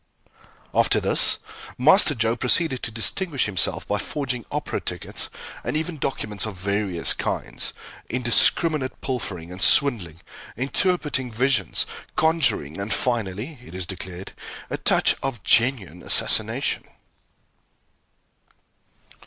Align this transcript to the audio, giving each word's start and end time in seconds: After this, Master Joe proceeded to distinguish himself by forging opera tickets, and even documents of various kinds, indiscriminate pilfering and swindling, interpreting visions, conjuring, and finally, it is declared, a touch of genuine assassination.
After 0.73 0.99
this, 0.99 1.37
Master 1.77 2.15
Joe 2.15 2.35
proceeded 2.35 2.81
to 2.81 2.89
distinguish 2.89 3.45
himself 3.45 3.87
by 3.87 3.99
forging 3.99 4.47
opera 4.49 4.81
tickets, 4.81 5.29
and 5.63 5.77
even 5.77 5.99
documents 5.99 6.47
of 6.47 6.55
various 6.55 7.13
kinds, 7.13 7.71
indiscriminate 8.09 8.99
pilfering 9.01 9.51
and 9.51 9.61
swindling, 9.61 10.21
interpreting 10.57 11.31
visions, 11.31 11.85
conjuring, 12.15 12.79
and 12.81 12.91
finally, 12.91 13.59
it 13.63 13.75
is 13.75 13.85
declared, 13.85 14.31
a 14.71 14.77
touch 14.79 15.13
of 15.21 15.43
genuine 15.43 16.01
assassination. 16.01 16.83